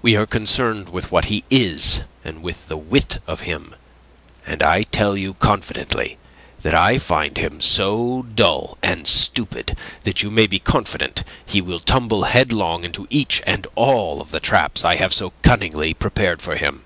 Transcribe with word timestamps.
We 0.00 0.16
are 0.16 0.24
concerned 0.24 0.88
with 0.88 1.12
what 1.12 1.26
he 1.26 1.44
is, 1.50 2.00
with 2.24 2.68
the 2.68 2.78
wit 2.78 3.18
of 3.26 3.42
him. 3.42 3.74
And 4.46 4.62
I 4.62 4.84
tell 4.84 5.18
you 5.18 5.34
confidently 5.34 6.16
that 6.62 6.72
I 6.72 6.96
find 6.96 7.36
him 7.36 7.60
so 7.60 8.22
dull 8.22 8.78
and 8.82 9.06
stupid 9.06 9.76
that 10.04 10.22
you 10.22 10.30
may 10.30 10.46
be 10.46 10.60
confident 10.60 11.24
he 11.44 11.60
will 11.60 11.78
tumble 11.80 12.24
headlong 12.24 12.84
into 12.84 13.06
each 13.10 13.42
and 13.46 13.66
all 13.74 14.22
of 14.22 14.30
the 14.30 14.40
traps 14.40 14.82
I 14.82 14.96
have 14.96 15.12
so 15.12 15.34
cunningly 15.42 15.92
prepared 15.92 16.40
for 16.40 16.56
him." 16.56 16.82